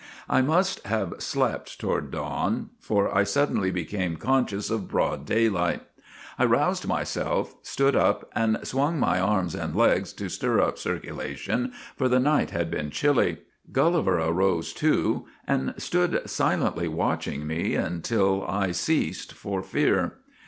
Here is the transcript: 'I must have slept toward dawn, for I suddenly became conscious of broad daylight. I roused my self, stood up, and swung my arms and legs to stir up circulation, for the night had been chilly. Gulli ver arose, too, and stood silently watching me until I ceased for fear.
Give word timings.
'I 0.37 0.41
must 0.41 0.83
have 0.87 1.13
slept 1.19 1.79
toward 1.79 2.09
dawn, 2.09 2.71
for 2.79 3.15
I 3.15 3.23
suddenly 3.23 3.69
became 3.69 4.15
conscious 4.15 4.71
of 4.71 4.87
broad 4.87 5.27
daylight. 5.27 5.81
I 6.39 6.45
roused 6.45 6.87
my 6.87 7.03
self, 7.03 7.53
stood 7.61 7.95
up, 7.95 8.27
and 8.33 8.57
swung 8.63 8.97
my 8.99 9.19
arms 9.19 9.53
and 9.53 9.75
legs 9.75 10.11
to 10.13 10.27
stir 10.27 10.59
up 10.59 10.79
circulation, 10.79 11.73
for 11.95 12.09
the 12.09 12.19
night 12.19 12.49
had 12.49 12.71
been 12.71 12.89
chilly. 12.89 13.43
Gulli 13.71 14.03
ver 14.03 14.19
arose, 14.19 14.73
too, 14.73 15.27
and 15.45 15.75
stood 15.77 16.27
silently 16.27 16.87
watching 16.87 17.45
me 17.45 17.75
until 17.75 18.43
I 18.47 18.71
ceased 18.71 19.33
for 19.33 19.61
fear. 19.61 20.13